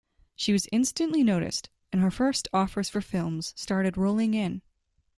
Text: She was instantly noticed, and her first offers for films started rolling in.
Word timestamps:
She 0.35 0.51
was 0.51 0.67
instantly 0.71 1.21
noticed, 1.23 1.69
and 1.93 2.01
her 2.01 2.09
first 2.09 2.47
offers 2.51 2.89
for 2.89 3.01
films 3.01 3.53
started 3.55 3.97
rolling 3.97 4.33
in. 4.33 4.63